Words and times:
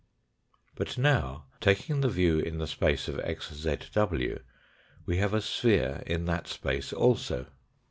But 0.73 0.97
now, 0.97 1.45
taking 1.59 2.01
the 2.01 2.09
view 2.09 2.39
in 2.39 2.57
the 2.57 2.65
space 2.65 3.07
of 3.07 3.17
xzw. 3.17 4.41
we 5.05 5.17
have 5.17 5.31
a 5.35 5.41
sphere 5.41 6.01
in 6.07 6.25
that 6.25 6.47
space 6.47 6.91
also. 6.91 7.45